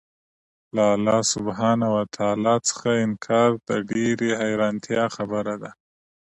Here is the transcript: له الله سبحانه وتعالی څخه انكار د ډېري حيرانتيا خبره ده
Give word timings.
له 0.75 0.83
الله 0.95 1.19
سبحانه 1.33 1.87
وتعالی 1.97 2.55
څخه 2.67 2.89
انكار 3.05 3.49
د 3.67 3.69
ډېري 3.89 4.29
حيرانتيا 4.41 5.03
خبره 5.15 5.55
ده 5.61 5.71